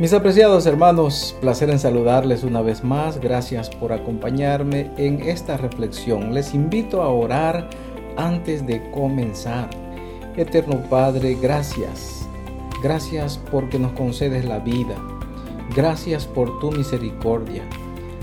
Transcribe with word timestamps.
Mis 0.00 0.14
apreciados 0.14 0.64
hermanos, 0.64 1.36
placer 1.42 1.68
en 1.68 1.78
saludarles 1.78 2.42
una 2.42 2.62
vez 2.62 2.82
más. 2.82 3.20
Gracias 3.20 3.68
por 3.68 3.92
acompañarme 3.92 4.90
en 4.96 5.20
esta 5.20 5.58
reflexión. 5.58 6.32
Les 6.32 6.54
invito 6.54 7.02
a 7.02 7.10
orar 7.10 7.68
antes 8.16 8.66
de 8.66 8.90
comenzar. 8.92 9.68
Eterno 10.38 10.82
Padre, 10.88 11.36
gracias. 11.38 12.26
Gracias 12.82 13.38
porque 13.50 13.78
nos 13.78 13.92
concedes 13.92 14.46
la 14.46 14.60
vida. 14.60 14.96
Gracias 15.76 16.24
por 16.24 16.58
tu 16.60 16.72
misericordia. 16.72 17.62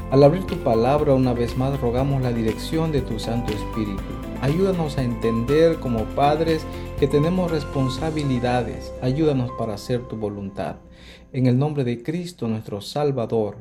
Al 0.10 0.24
abrir 0.24 0.48
tu 0.48 0.56
palabra 0.64 1.14
una 1.14 1.34
vez 1.34 1.58
más 1.58 1.80
rogamos 1.80 2.24
la 2.24 2.34
dirección 2.34 2.92
de 2.92 3.02
tu 3.02 3.20
Santo 3.20 3.54
Espíritu. 3.54 4.02
Ayúdanos 4.42 4.98
a 4.98 5.04
entender 5.04 5.80
como 5.80 6.06
padres 6.16 6.66
que 7.00 7.08
tenemos 7.08 7.52
responsabilidades. 7.52 8.92
Ayúdanos 9.04 9.52
para 9.56 9.76
hacer 9.76 10.08
tu 10.08 10.16
voluntad. 10.16 10.78
En 11.32 11.46
el 11.46 11.60
nombre 11.60 11.84
de 11.84 12.02
Cristo 12.02 12.48
nuestro 12.48 12.82
Salvador. 12.82 13.58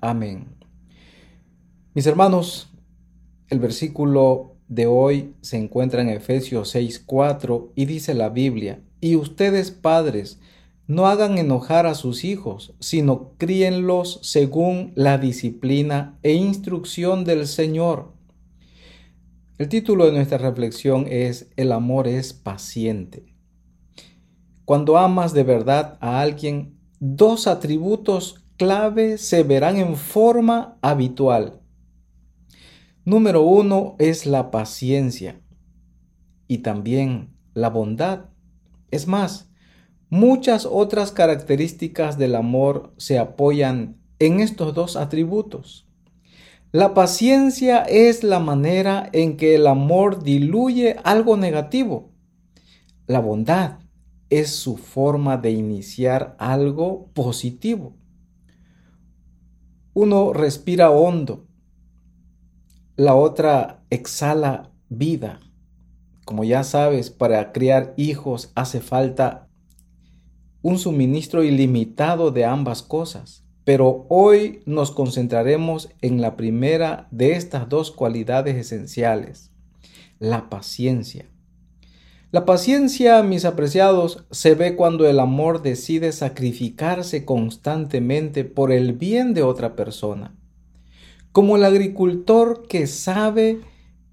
Amén. 0.00 0.54
Mis 1.94 2.06
hermanos, 2.06 2.68
el 3.48 3.58
versículo 3.58 4.54
de 4.68 4.86
hoy 4.86 5.34
se 5.40 5.56
encuentra 5.56 6.00
en 6.00 6.10
Efesios 6.10 6.72
6:4 6.72 7.72
y 7.74 7.86
dice 7.86 8.14
la 8.14 8.28
Biblia, 8.28 8.80
y 9.00 9.16
ustedes 9.16 9.72
padres, 9.72 10.38
no 10.86 11.08
hagan 11.08 11.38
enojar 11.38 11.86
a 11.86 11.94
sus 11.94 12.22
hijos, 12.22 12.74
sino 12.78 13.32
críenlos 13.36 14.20
según 14.22 14.92
la 14.94 15.18
disciplina 15.18 16.18
e 16.22 16.34
instrucción 16.34 17.24
del 17.24 17.48
Señor. 17.48 18.12
El 19.60 19.68
título 19.68 20.06
de 20.06 20.12
nuestra 20.12 20.38
reflexión 20.38 21.04
es 21.06 21.50
El 21.54 21.72
amor 21.72 22.08
es 22.08 22.32
paciente. 22.32 23.36
Cuando 24.64 24.96
amas 24.96 25.34
de 25.34 25.42
verdad 25.42 25.98
a 26.00 26.22
alguien, 26.22 26.80
dos 26.98 27.46
atributos 27.46 28.42
clave 28.56 29.18
se 29.18 29.42
verán 29.42 29.76
en 29.76 29.96
forma 29.96 30.78
habitual. 30.80 31.60
Número 33.04 33.42
uno 33.42 33.96
es 33.98 34.24
la 34.24 34.50
paciencia 34.50 35.42
y 36.48 36.62
también 36.62 37.36
la 37.52 37.68
bondad. 37.68 38.30
Es 38.90 39.06
más, 39.06 39.50
muchas 40.08 40.64
otras 40.64 41.12
características 41.12 42.16
del 42.16 42.34
amor 42.34 42.94
se 42.96 43.18
apoyan 43.18 44.00
en 44.20 44.40
estos 44.40 44.72
dos 44.72 44.96
atributos. 44.96 45.89
La 46.72 46.94
paciencia 46.94 47.82
es 47.82 48.22
la 48.22 48.38
manera 48.38 49.10
en 49.12 49.36
que 49.36 49.56
el 49.56 49.66
amor 49.66 50.22
diluye 50.22 50.96
algo 51.02 51.36
negativo. 51.36 52.12
La 53.08 53.18
bondad 53.18 53.80
es 54.28 54.54
su 54.54 54.76
forma 54.76 55.36
de 55.36 55.50
iniciar 55.50 56.36
algo 56.38 57.10
positivo. 57.12 57.96
Uno 59.94 60.32
respira 60.32 60.92
hondo, 60.92 61.48
la 62.94 63.16
otra 63.16 63.82
exhala 63.90 64.70
vida. 64.88 65.40
Como 66.24 66.44
ya 66.44 66.62
sabes, 66.62 67.10
para 67.10 67.50
criar 67.50 67.94
hijos 67.96 68.52
hace 68.54 68.80
falta 68.80 69.48
un 70.62 70.78
suministro 70.78 71.42
ilimitado 71.42 72.30
de 72.30 72.44
ambas 72.44 72.82
cosas. 72.84 73.44
Pero 73.72 74.04
hoy 74.08 74.62
nos 74.66 74.90
concentraremos 74.90 75.90
en 76.00 76.20
la 76.20 76.36
primera 76.36 77.06
de 77.12 77.34
estas 77.34 77.68
dos 77.68 77.92
cualidades 77.92 78.56
esenciales, 78.56 79.52
la 80.18 80.50
paciencia. 80.50 81.30
La 82.32 82.44
paciencia, 82.44 83.22
mis 83.22 83.44
apreciados, 83.44 84.26
se 84.32 84.56
ve 84.56 84.74
cuando 84.74 85.06
el 85.08 85.20
amor 85.20 85.62
decide 85.62 86.10
sacrificarse 86.10 87.24
constantemente 87.24 88.44
por 88.44 88.72
el 88.72 88.92
bien 88.92 89.34
de 89.34 89.44
otra 89.44 89.76
persona. 89.76 90.36
Como 91.30 91.54
el 91.54 91.62
agricultor 91.62 92.66
que 92.66 92.88
sabe 92.88 93.60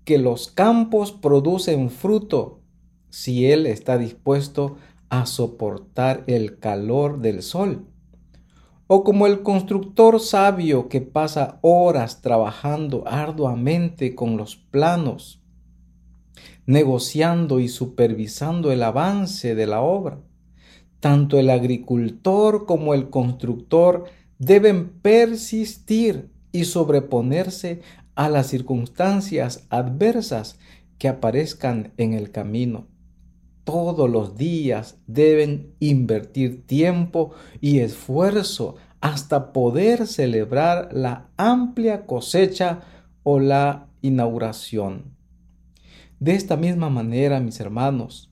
que 0.06 0.20
los 0.20 0.52
campos 0.52 1.12
producen 1.12 1.90
fruto 1.90 2.62
si 3.10 3.48
él 3.48 3.66
está 3.66 3.98
dispuesto 3.98 4.78
a 5.10 5.26
soportar 5.26 6.26
el 6.28 6.60
calor 6.60 7.22
del 7.22 7.42
sol. 7.42 7.88
O 8.88 9.04
como 9.04 9.28
el 9.28 9.44
constructor 9.44 10.20
sabio 10.20 10.88
que 10.90 11.02
pasa 11.02 11.60
horas 11.62 12.22
trabajando 12.22 13.04
arduamente 13.06 14.16
con 14.16 14.38
los 14.38 14.56
planos 14.56 15.42
negociando 16.68 17.60
y 17.60 17.70
supervisando 17.70 18.72
el 18.72 18.84
avance 18.84 19.56
de 19.56 19.66
la 19.66 19.82
obra. 19.82 20.20
Tanto 21.00 21.40
el 21.40 21.50
agricultor 21.50 22.66
como 22.66 22.94
el 22.94 23.10
constructor 23.10 24.06
deben 24.38 24.90
persistir 24.90 26.30
y 26.52 26.66
sobreponerse 26.66 27.82
a 28.16 28.30
las 28.30 28.48
circunstancias 28.48 29.66
adversas 29.70 30.60
que 30.98 31.08
aparezcan 31.08 31.94
en 31.98 32.14
el 32.14 32.32
camino. 32.32 32.88
Todos 33.68 34.10
los 34.10 34.38
días 34.38 34.98
deben 35.08 35.74
invertir 35.82 36.66
tiempo 36.66 37.32
y 37.60 37.80
esfuerzo 37.80 38.78
hasta 39.02 39.52
poder 39.52 40.08
celebrar 40.08 40.88
la 40.94 41.28
amplia 41.36 42.06
cosecha 42.06 42.84
o 43.24 43.42
la 43.42 43.90
inauguración. 44.02 45.18
De 46.22 46.34
esta 46.36 46.56
misma 46.56 46.90
manera, 46.90 47.42
mis 47.42 47.60
hermanos, 47.60 48.32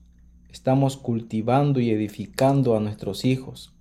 estamos 0.50 0.96
cultivando 0.96 1.80
y 1.80 1.90
edificando 1.90 2.74
a 2.74 2.80
nuestros 2.80 3.26
hijos. 3.26 3.74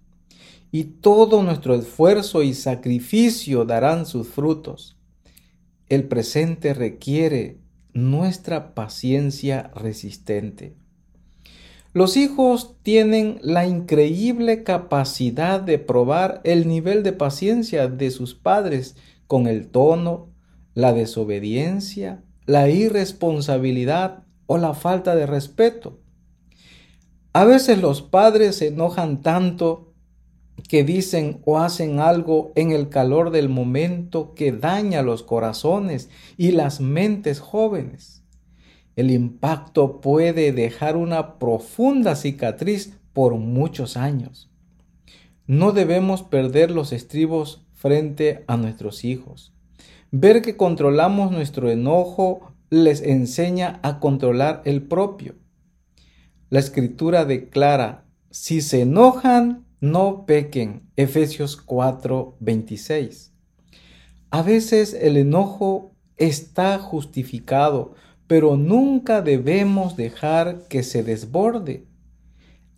Y 0.73 0.83
todo 0.83 1.41
nuestro 1.41 1.73
esfuerzo 1.75 2.43
y 2.43 2.53
sacrificio 2.53 3.63
darán 3.63 4.05
sus 4.05 4.27
frutos. 4.27 4.97
El 5.87 6.03
presente 6.03 6.73
requiere 6.73 7.61
nuestra 7.93 8.75
paciencia 8.75 9.71
resistente. 9.73 10.75
Los 11.95 12.17
hijos 12.17 12.75
tienen 12.83 13.39
la 13.41 13.65
increíble 13.65 14.63
capacidad 14.63 15.61
de 15.61 15.79
probar 15.79 16.41
el 16.43 16.67
nivel 16.67 17.03
de 17.03 17.13
paciencia 17.13 17.87
de 17.87 18.11
sus 18.11 18.35
padres 18.35 18.97
con 19.27 19.47
el 19.47 19.69
tono, 19.69 20.27
la 20.73 20.91
desobediencia, 20.91 22.21
la 22.45 22.67
irresponsabilidad 22.67 24.25
o 24.45 24.57
la 24.57 24.73
falta 24.73 25.15
de 25.15 25.25
respeto. 25.25 26.01
A 27.31 27.45
veces 27.45 27.79
los 27.79 28.01
padres 28.01 28.57
se 28.57 28.67
enojan 28.67 29.21
tanto 29.21 29.93
que 30.67 30.83
dicen 30.83 31.39
o 31.45 31.59
hacen 31.59 32.01
algo 32.01 32.51
en 32.55 32.73
el 32.73 32.89
calor 32.89 33.31
del 33.31 33.47
momento 33.47 34.33
que 34.33 34.51
daña 34.51 35.01
los 35.01 35.23
corazones 35.23 36.09
y 36.35 36.51
las 36.51 36.81
mentes 36.81 37.39
jóvenes. 37.39 38.24
El 38.95 39.11
impacto 39.11 39.99
puede 39.99 40.51
dejar 40.51 40.95
una 40.95 41.37
profunda 41.37 42.15
cicatriz 42.15 42.97
por 43.13 43.35
muchos 43.35 43.97
años. 43.97 44.49
No 45.47 45.71
debemos 45.71 46.23
perder 46.23 46.71
los 46.71 46.91
estribos 46.91 47.65
frente 47.73 48.43
a 48.47 48.57
nuestros 48.57 49.03
hijos. 49.03 49.53
Ver 50.11 50.41
que 50.41 50.55
controlamos 50.57 51.31
nuestro 51.31 51.69
enojo 51.69 52.53
les 52.69 53.01
enseña 53.01 53.79
a 53.83 53.99
controlar 53.99 54.61
el 54.65 54.81
propio. 54.81 55.35
La 56.49 56.59
escritura 56.59 57.25
declara, 57.25 58.05
si 58.31 58.61
se 58.61 58.81
enojan, 58.81 59.65
no 59.81 60.25
pequen. 60.25 60.89
Efesios 60.95 61.57
4, 61.57 62.37
26. 62.39 63.33
A 64.31 64.41
veces 64.41 64.93
el 64.93 65.17
enojo 65.17 65.93
está 66.17 66.79
justificado, 66.79 67.93
pero 68.27 68.57
nunca 68.57 69.21
debemos 69.21 69.95
dejar 69.95 70.67
que 70.67 70.83
se 70.83 71.03
desborde. 71.03 71.85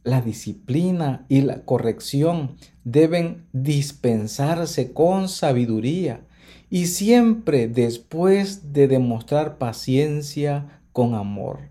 La 0.03 0.21
disciplina 0.21 1.25
y 1.29 1.41
la 1.41 1.63
corrección 1.63 2.57
deben 2.83 3.45
dispensarse 3.51 4.93
con 4.93 5.29
sabiduría 5.29 6.25
y 6.69 6.87
siempre 6.87 7.67
después 7.67 8.73
de 8.73 8.87
demostrar 8.87 9.57
paciencia 9.57 10.81
con 10.91 11.13
amor. 11.13 11.69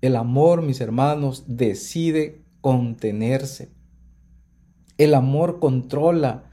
El 0.00 0.16
amor, 0.16 0.62
mis 0.62 0.80
hermanos, 0.80 1.44
decide 1.48 2.42
contenerse. 2.60 3.70
El 4.96 5.14
amor 5.14 5.58
controla 5.60 6.44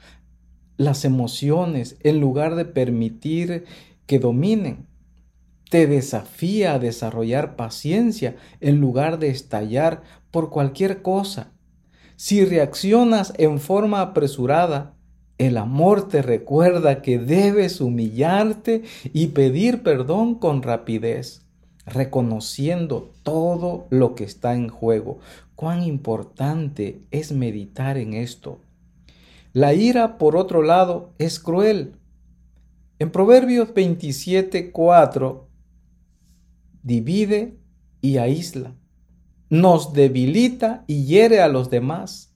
las 0.77 1.06
emociones 1.06 1.97
en 2.01 2.19
lugar 2.19 2.56
de 2.56 2.65
permitir 2.65 3.65
que 4.06 4.19
dominen. 4.19 4.88
Te 5.69 5.88
desafía 5.88 6.73
a 6.73 6.79
desarrollar 6.79 7.56
paciencia 7.56 8.35
en 8.62 8.79
lugar 8.79 9.19
de 9.19 9.29
estallar 9.29 10.03
por 10.31 10.50
cualquier 10.50 11.01
cosa. 11.01 11.51
Si 12.17 12.45
reaccionas 12.45 13.33
en 13.38 13.59
forma 13.59 14.01
apresurada, 14.01 14.94
el 15.38 15.57
amor 15.57 16.07
te 16.07 16.21
recuerda 16.21 17.01
que 17.01 17.19
debes 17.19 17.81
humillarte 17.81 18.83
y 19.12 19.27
pedir 19.27 19.83
perdón 19.83 20.35
con 20.35 20.63
rapidez, 20.63 21.45
reconociendo 21.85 23.11
todo 23.23 23.88
lo 23.89 24.15
que 24.15 24.23
está 24.23 24.56
en 24.56 24.69
juego. 24.69 25.19
Cuán 25.56 25.83
importante 25.83 27.01
es 27.11 27.33
meditar 27.33 27.97
en 27.97 28.13
esto. 28.13 28.59
La 29.51 29.73
ira, 29.73 30.18
por 30.18 30.38
otro 30.38 30.61
lado, 30.61 31.11
es 31.18 31.39
cruel. 31.39 31.95
En 33.00 33.11
Proverbios 33.11 33.73
27, 33.73 34.71
4, 34.71 35.47
divide 36.85 37.57
y 37.99 38.17
aísla. 38.17 38.75
Nos 39.49 39.91
debilita 39.93 40.85
y 40.87 41.05
hiere 41.05 41.41
a 41.41 41.47
los 41.47 41.69
demás. 41.69 42.33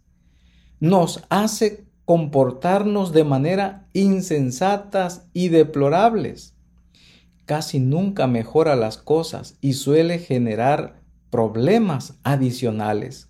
Nos 0.80 1.24
hace 1.30 1.86
comportarnos 2.04 3.14
de 3.14 3.24
manera 3.24 3.88
insensatas 3.94 5.28
y 5.34 5.50
deplorables. 5.50 6.56
Casi 7.46 7.80
nunca 7.80 8.26
mejora 8.26 8.76
las 8.76 8.98
cosas 8.98 9.58
y 9.62 9.74
suele 9.74 10.18
generar 10.18 11.02
problemas 11.30 12.20
adicionales. 12.24 13.30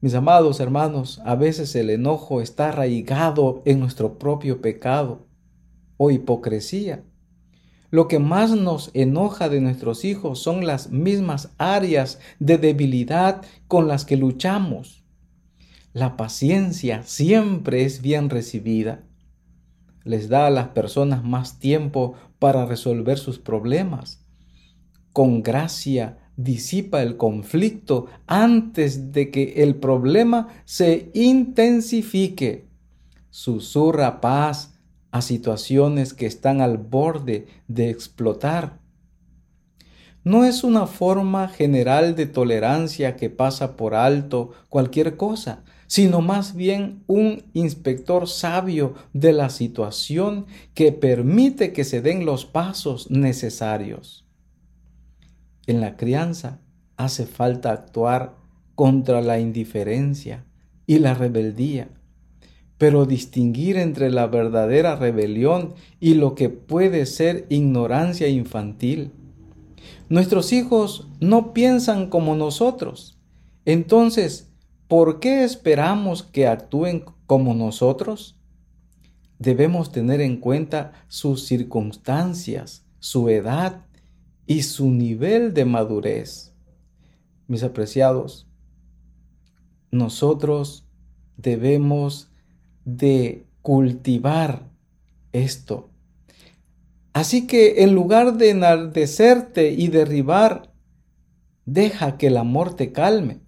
Mis 0.00 0.14
amados 0.14 0.58
hermanos, 0.60 1.20
a 1.24 1.34
veces 1.34 1.76
el 1.76 1.90
enojo 1.90 2.40
está 2.40 2.70
arraigado 2.70 3.62
en 3.66 3.78
nuestro 3.78 4.18
propio 4.18 4.62
pecado 4.62 5.26
o 5.98 6.10
hipocresía. 6.10 7.04
Lo 7.92 8.08
que 8.08 8.18
más 8.18 8.52
nos 8.52 8.90
enoja 8.94 9.50
de 9.50 9.60
nuestros 9.60 10.06
hijos 10.06 10.38
son 10.38 10.66
las 10.66 10.90
mismas 10.90 11.50
áreas 11.58 12.20
de 12.38 12.56
debilidad 12.56 13.42
con 13.68 13.86
las 13.86 14.06
que 14.06 14.16
luchamos. 14.16 15.04
La 15.92 16.16
paciencia 16.16 17.02
siempre 17.02 17.84
es 17.84 18.00
bien 18.00 18.30
recibida. 18.30 19.04
Les 20.04 20.30
da 20.30 20.46
a 20.46 20.50
las 20.50 20.68
personas 20.68 21.22
más 21.22 21.58
tiempo 21.58 22.14
para 22.38 22.64
resolver 22.64 23.18
sus 23.18 23.38
problemas. 23.38 24.24
Con 25.12 25.42
gracia 25.42 26.16
disipa 26.38 27.02
el 27.02 27.18
conflicto 27.18 28.06
antes 28.26 29.12
de 29.12 29.30
que 29.30 29.62
el 29.62 29.74
problema 29.74 30.48
se 30.64 31.10
intensifique. 31.12 32.70
Susurra 33.28 34.22
paz 34.22 34.71
a 35.12 35.22
situaciones 35.22 36.14
que 36.14 36.26
están 36.26 36.60
al 36.60 36.78
borde 36.78 37.46
de 37.68 37.90
explotar. 37.90 38.80
No 40.24 40.44
es 40.44 40.64
una 40.64 40.86
forma 40.86 41.48
general 41.48 42.16
de 42.16 42.26
tolerancia 42.26 43.16
que 43.16 43.28
pasa 43.28 43.76
por 43.76 43.94
alto 43.94 44.52
cualquier 44.68 45.16
cosa, 45.16 45.64
sino 45.86 46.22
más 46.22 46.54
bien 46.54 47.02
un 47.06 47.44
inspector 47.52 48.26
sabio 48.26 48.94
de 49.12 49.32
la 49.32 49.50
situación 49.50 50.46
que 50.74 50.90
permite 50.90 51.72
que 51.72 51.84
se 51.84 52.00
den 52.00 52.24
los 52.24 52.46
pasos 52.46 53.10
necesarios. 53.10 54.24
En 55.66 55.80
la 55.80 55.96
crianza 55.96 56.60
hace 56.96 57.26
falta 57.26 57.72
actuar 57.72 58.36
contra 58.74 59.20
la 59.20 59.38
indiferencia 59.38 60.46
y 60.86 60.98
la 60.98 61.14
rebeldía, 61.14 61.88
pero 62.82 63.06
distinguir 63.06 63.76
entre 63.76 64.10
la 64.10 64.26
verdadera 64.26 64.96
rebelión 64.96 65.74
y 66.00 66.14
lo 66.14 66.34
que 66.34 66.48
puede 66.48 67.06
ser 67.06 67.46
ignorancia 67.48 68.26
infantil. 68.26 69.12
Nuestros 70.08 70.52
hijos 70.52 71.06
no 71.20 71.52
piensan 71.52 72.10
como 72.10 72.34
nosotros. 72.34 73.20
Entonces, 73.66 74.50
¿por 74.88 75.20
qué 75.20 75.44
esperamos 75.44 76.24
que 76.24 76.48
actúen 76.48 77.04
como 77.28 77.54
nosotros? 77.54 78.36
Debemos 79.38 79.92
tener 79.92 80.20
en 80.20 80.38
cuenta 80.38 80.90
sus 81.06 81.46
circunstancias, 81.46 82.84
su 82.98 83.28
edad 83.28 83.86
y 84.44 84.62
su 84.64 84.90
nivel 84.90 85.54
de 85.54 85.66
madurez. 85.66 86.52
Mis 87.46 87.62
apreciados, 87.62 88.48
nosotros 89.92 90.84
debemos 91.36 92.31
de 92.84 93.46
cultivar 93.62 94.68
esto. 95.32 95.90
Así 97.12 97.46
que 97.46 97.82
en 97.82 97.94
lugar 97.94 98.34
de 98.34 98.50
enardecerte 98.50 99.72
y 99.72 99.88
derribar, 99.88 100.72
deja 101.66 102.16
que 102.16 102.28
el 102.28 102.36
amor 102.36 102.74
te 102.74 102.92
calme. 102.92 103.40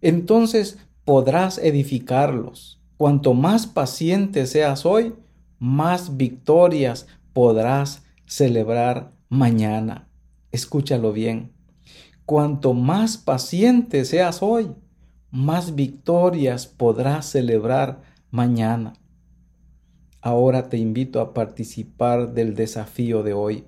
Entonces 0.00 0.78
podrás 1.04 1.58
edificarlos. 1.58 2.80
Cuanto 2.96 3.34
más 3.34 3.66
paciente 3.66 4.46
seas 4.46 4.84
hoy, 4.86 5.14
más 5.58 6.16
victorias 6.16 7.06
podrás 7.32 8.02
celebrar 8.26 9.12
mañana. 9.28 10.08
Escúchalo 10.50 11.12
bien. 11.12 11.52
Cuanto 12.24 12.74
más 12.74 13.16
paciente 13.16 14.04
seas 14.04 14.42
hoy, 14.42 14.72
más 15.30 15.74
victorias 15.74 16.66
podrás 16.66 17.26
celebrar 17.26 18.02
mañana. 18.30 18.94
Ahora 20.20 20.68
te 20.68 20.76
invito 20.78 21.20
a 21.20 21.32
participar 21.32 22.34
del 22.34 22.54
desafío 22.54 23.22
de 23.22 23.32
hoy. 23.32 23.64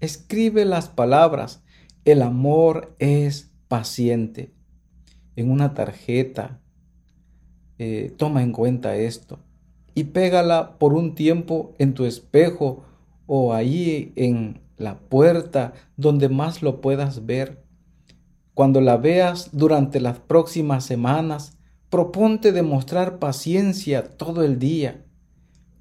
Escribe 0.00 0.64
las 0.64 0.88
palabras, 0.88 1.62
el 2.04 2.22
amor 2.22 2.94
es 2.98 3.52
paciente. 3.68 4.52
En 5.36 5.50
una 5.50 5.74
tarjeta, 5.74 6.60
eh, 7.78 8.14
toma 8.16 8.42
en 8.42 8.52
cuenta 8.52 8.96
esto 8.96 9.40
y 9.94 10.04
pégala 10.04 10.78
por 10.78 10.94
un 10.94 11.14
tiempo 11.14 11.74
en 11.78 11.94
tu 11.94 12.04
espejo 12.04 12.84
o 13.26 13.54
ahí 13.54 14.12
en 14.16 14.60
la 14.76 14.98
puerta 14.98 15.72
donde 15.96 16.28
más 16.28 16.62
lo 16.62 16.80
puedas 16.80 17.26
ver. 17.26 17.64
Cuando 18.54 18.80
la 18.80 18.96
veas 18.96 19.50
durante 19.52 20.00
las 20.00 20.18
próximas 20.20 20.84
semanas, 20.84 21.58
proponte 21.94 22.50
demostrar 22.50 23.20
paciencia 23.20 24.16
todo 24.16 24.42
el 24.42 24.58
día 24.58 25.04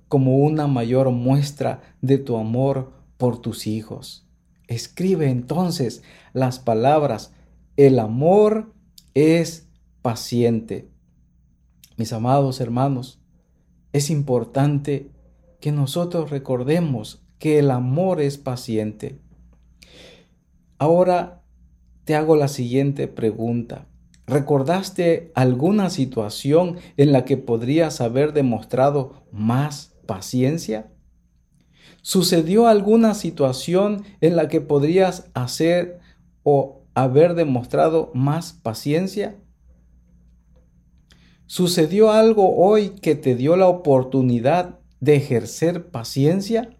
como 0.07 0.37
una 0.37 0.67
mayor 0.67 1.09
muestra 1.09 1.81
de 2.03 2.19
tu 2.19 2.37
amor 2.37 2.93
por 3.17 3.41
tus 3.41 3.65
hijos. 3.65 4.23
Escribe 4.67 5.31
entonces 5.31 6.03
las 6.31 6.59
palabras, 6.59 7.33
el 7.77 7.97
amor 7.97 8.75
es 9.15 9.67
paciente. 10.03 10.87
Mis 11.97 12.13
amados 12.13 12.61
hermanos, 12.61 13.19
es 13.91 14.11
importante 14.11 15.09
que 15.59 15.71
nosotros 15.71 16.29
recordemos 16.29 17.23
que 17.39 17.57
el 17.57 17.71
amor 17.71 18.21
es 18.21 18.37
paciente. 18.37 19.19
Ahora 20.77 21.41
te 22.03 22.13
hago 22.13 22.35
la 22.35 22.49
siguiente 22.49 23.07
pregunta. 23.07 23.87
¿Recordaste 24.25 25.31
alguna 25.35 25.89
situación 25.89 26.77
en 26.97 27.11
la 27.11 27.25
que 27.25 27.37
podrías 27.37 28.01
haber 28.01 28.33
demostrado 28.33 29.25
más 29.31 29.95
paciencia? 30.05 30.91
¿Sucedió 32.01 32.67
alguna 32.67 33.13
situación 33.13 34.03
en 34.21 34.35
la 34.35 34.47
que 34.47 34.61
podrías 34.61 35.29
hacer 35.33 35.99
o 36.43 36.85
haber 36.93 37.35
demostrado 37.35 38.11
más 38.13 38.53
paciencia? 38.53 39.37
¿Sucedió 41.45 42.11
algo 42.11 42.55
hoy 42.55 42.89
que 42.89 43.15
te 43.15 43.35
dio 43.35 43.55
la 43.55 43.67
oportunidad 43.67 44.79
de 44.99 45.15
ejercer 45.15 45.91
paciencia? 45.91 46.77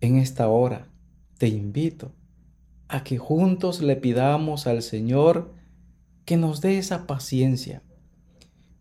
en 0.00 0.16
esta 0.16 0.48
hora 0.48 0.88
te 1.38 1.48
invito 1.48 2.12
a 2.88 3.04
que 3.04 3.18
juntos 3.18 3.82
le 3.82 3.96
pidamos 3.96 4.66
al 4.66 4.82
Señor 4.82 5.54
que 6.24 6.36
nos 6.36 6.60
dé 6.60 6.78
esa 6.78 7.06
paciencia. 7.06 7.82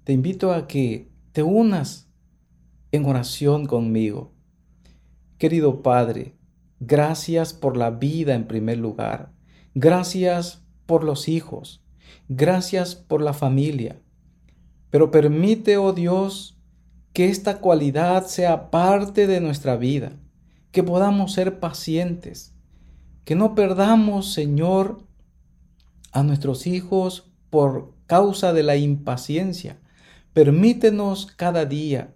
Te 0.03 0.13
invito 0.13 0.53
a 0.53 0.67
que 0.67 1.09
te 1.31 1.43
unas 1.43 2.07
en 2.91 3.05
oración 3.05 3.65
conmigo. 3.65 4.33
Querido 5.37 5.81
Padre, 5.81 6.35
gracias 6.79 7.53
por 7.53 7.77
la 7.77 7.91
vida 7.91 8.35
en 8.35 8.47
primer 8.47 8.77
lugar. 8.77 9.31
Gracias 9.73 10.63
por 10.85 11.03
los 11.03 11.27
hijos. 11.27 11.83
Gracias 12.29 12.95
por 12.95 13.21
la 13.21 13.33
familia. 13.33 14.01
Pero 14.89 15.11
permite, 15.11 15.77
oh 15.77 15.93
Dios, 15.93 16.57
que 17.13 17.29
esta 17.29 17.59
cualidad 17.59 18.25
sea 18.27 18.69
parte 18.71 19.27
de 19.27 19.41
nuestra 19.41 19.75
vida 19.75 20.13
que 20.71 20.83
podamos 20.83 21.33
ser 21.33 21.59
pacientes, 21.59 22.54
que 23.25 23.35
no 23.35 23.55
perdamos, 23.55 24.31
Señor, 24.31 24.99
a 26.11 26.23
nuestros 26.23 26.67
hijos 26.67 27.31
por 27.49 27.93
causa 28.05 28.53
de 28.53 28.63
la 28.63 28.77
impaciencia. 28.77 29.79
Permítenos 30.33 31.25
cada 31.25 31.65
día 31.65 32.13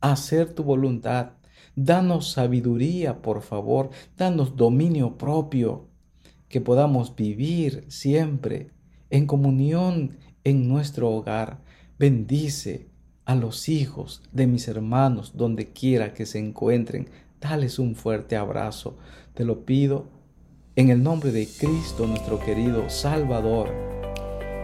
hacer 0.00 0.54
tu 0.54 0.62
voluntad. 0.62 1.32
Danos 1.74 2.32
sabiduría, 2.32 3.20
por 3.22 3.42
favor. 3.42 3.90
Danos 4.16 4.56
dominio 4.56 5.18
propio, 5.18 5.88
que 6.48 6.60
podamos 6.60 7.16
vivir 7.16 7.84
siempre 7.88 8.70
en 9.10 9.26
comunión 9.26 10.16
en 10.44 10.68
nuestro 10.68 11.10
hogar. 11.10 11.60
Bendice 11.98 12.88
a 13.24 13.34
los 13.34 13.68
hijos 13.68 14.22
de 14.32 14.46
mis 14.46 14.68
hermanos 14.68 15.32
donde 15.34 15.72
quiera 15.72 16.14
que 16.14 16.24
se 16.24 16.38
encuentren 16.38 17.10
dales 17.40 17.78
un 17.78 17.96
fuerte 17.96 18.36
abrazo. 18.36 18.96
Te 19.34 19.44
lo 19.44 19.64
pido 19.64 20.15
en 20.76 20.90
el 20.90 21.02
nombre 21.02 21.32
de 21.32 21.48
Cristo 21.48 22.06
nuestro 22.06 22.38
querido 22.38 22.88
Salvador. 22.90 23.72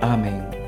Amén. 0.03 0.62